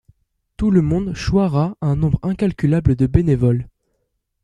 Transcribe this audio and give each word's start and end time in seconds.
Tout 0.57 0.71
le 0.71 0.81
monde 0.81 1.13
choiera 1.13 1.77
un 1.79 1.95
nombre 1.97 2.17
incalculable 2.23 2.95
de 2.95 3.05
bénévoles. 3.05 3.67